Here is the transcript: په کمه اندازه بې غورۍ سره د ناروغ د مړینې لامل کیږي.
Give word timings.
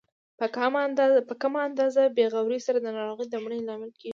په 1.29 1.35
کمه 1.45 1.59
اندازه 1.67 2.03
بې 2.15 2.25
غورۍ 2.33 2.59
سره 2.67 2.77
د 2.81 2.87
ناروغ 2.97 3.19
د 3.29 3.35
مړینې 3.43 3.65
لامل 3.69 3.91
کیږي. 3.99 4.09